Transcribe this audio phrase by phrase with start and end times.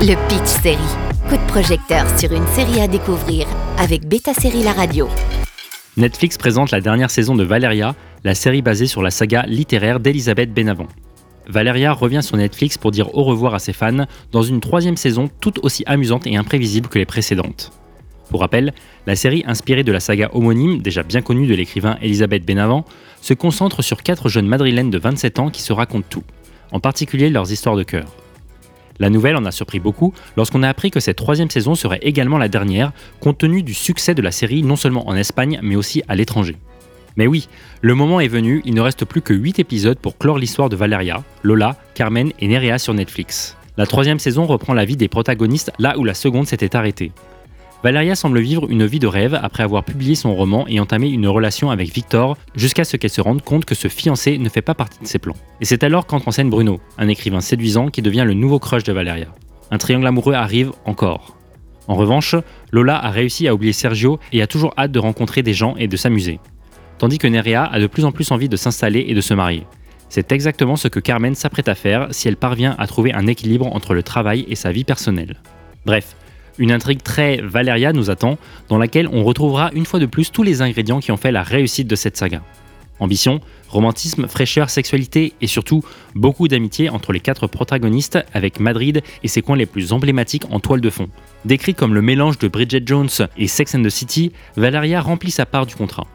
[0.00, 0.78] Le Pitch Série.
[1.28, 3.48] Coup de projecteur sur une série à découvrir
[3.78, 5.08] avec Beta Série La Radio.
[5.96, 10.54] Netflix présente la dernière saison de Valeria, la série basée sur la saga littéraire d'Elisabeth
[10.54, 10.86] Benavent.
[11.48, 15.28] Valeria revient sur Netflix pour dire au revoir à ses fans dans une troisième saison
[15.40, 17.72] tout aussi amusante et imprévisible que les précédentes.
[18.30, 18.74] Pour rappel,
[19.08, 22.84] la série inspirée de la saga homonyme, déjà bien connue de l'écrivain Elisabeth Benavent,
[23.20, 26.24] se concentre sur quatre jeunes madrilènes de 27 ans qui se racontent tout,
[26.70, 28.06] en particulier leurs histoires de cœur.
[28.98, 32.38] La nouvelle en a surpris beaucoup lorsqu'on a appris que cette troisième saison serait également
[32.38, 36.02] la dernière, compte tenu du succès de la série non seulement en Espagne mais aussi
[36.08, 36.56] à l'étranger.
[37.16, 37.48] Mais oui,
[37.80, 40.76] le moment est venu, il ne reste plus que 8 épisodes pour clore l'histoire de
[40.76, 43.56] Valeria, Lola, Carmen et Nerea sur Netflix.
[43.76, 47.12] La troisième saison reprend la vie des protagonistes là où la seconde s'était arrêtée.
[47.84, 51.28] Valeria semble vivre une vie de rêve après avoir publié son roman et entamé une
[51.28, 54.74] relation avec Victor jusqu'à ce qu'elle se rende compte que ce fiancé ne fait pas
[54.74, 55.36] partie de ses plans.
[55.60, 58.82] Et c'est alors qu'entre en scène Bruno, un écrivain séduisant qui devient le nouveau crush
[58.82, 59.28] de Valeria.
[59.70, 61.36] Un triangle amoureux arrive encore.
[61.86, 62.34] En revanche,
[62.72, 65.86] Lola a réussi à oublier Sergio et a toujours hâte de rencontrer des gens et
[65.86, 66.40] de s'amuser.
[66.98, 69.64] Tandis que Nerea a de plus en plus envie de s'installer et de se marier.
[70.08, 73.72] C'est exactement ce que Carmen s'apprête à faire si elle parvient à trouver un équilibre
[73.72, 75.36] entre le travail et sa vie personnelle.
[75.86, 76.16] Bref,
[76.58, 80.42] une intrigue très Valeria nous attend, dans laquelle on retrouvera une fois de plus tous
[80.42, 82.42] les ingrédients qui ont fait la réussite de cette saga.
[83.00, 89.28] Ambition, romantisme, fraîcheur, sexualité et surtout beaucoup d'amitié entre les quatre protagonistes avec Madrid et
[89.28, 91.08] ses coins les plus emblématiques en toile de fond.
[91.44, 95.46] Décrit comme le mélange de Bridget Jones et Sex and the City, Valeria remplit sa
[95.46, 96.06] part du contrat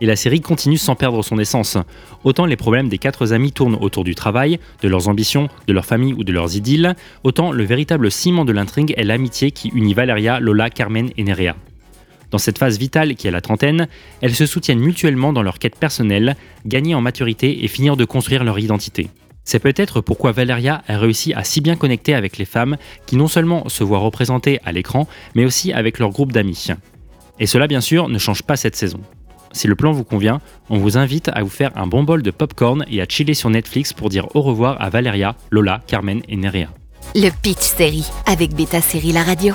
[0.00, 1.78] et la série continue sans perdre son essence.
[2.24, 5.86] Autant les problèmes des quatre amis tournent autour du travail, de leurs ambitions, de leur
[5.86, 9.94] famille ou de leurs idylles, autant le véritable ciment de l'intrigue est l'amitié qui unit
[9.94, 11.56] Valeria, Lola, Carmen et Nerea.
[12.30, 13.86] Dans cette phase vitale qui est la trentaine,
[14.20, 18.42] elles se soutiennent mutuellement dans leur quête personnelle, gagner en maturité et finir de construire
[18.42, 19.08] leur identité.
[19.44, 23.28] C'est peut-être pourquoi Valeria a réussi à si bien connecter avec les femmes qui non
[23.28, 26.68] seulement se voient représentées à l'écran, mais aussi avec leur groupe d'amis.
[27.38, 29.00] Et cela bien sûr ne change pas cette saison.
[29.54, 32.30] Si le plan vous convient, on vous invite à vous faire un bon bol de
[32.30, 36.36] popcorn et à chiller sur Netflix pour dire au revoir à Valeria, Lola, Carmen et
[36.36, 36.68] Nerea.
[37.14, 39.54] Le Pitch Série avec Beta Série La Radio.